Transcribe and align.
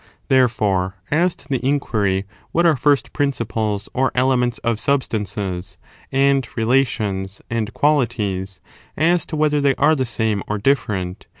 Therefore, 0.29 0.95
as 1.11 1.35
to 1.35 1.47
the 1.47 1.63
inquiry, 1.63 2.25
what 2.51 2.65
are 2.65 2.75
first 2.75 3.09
^^ 3.09 3.13
principles 3.13 3.87
or 3.93 4.11
elements 4.15 4.57
of 4.63 4.79
substances, 4.79 5.77
and 6.11 6.41
rela 6.55 6.79
cidc 6.81 6.81
the 6.81 6.85
ques 6.85 6.87
tions, 6.89 7.41
and 7.51 7.73
qualities, 7.75 8.61
as 8.97 9.27
to 9.27 9.35
whether 9.35 9.61
they 9.61 9.75
are 9.75 9.93
the 9.93 10.05
J^en^ew 10.05 10.37
or^ 10.37 10.41
same 10.41 10.43
or 10.47 10.57
different? 10.57 11.27